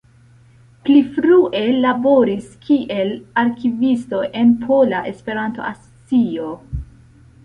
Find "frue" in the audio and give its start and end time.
1.17-1.59